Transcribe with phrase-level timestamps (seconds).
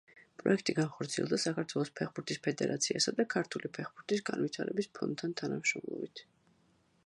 [0.43, 6.29] პროექტი განხორციელდა საქართველოს ფეხბურთის ფედერაციასა და ქართული ფეხბურთის განვითარების ფონდთან თანამშრომლობით.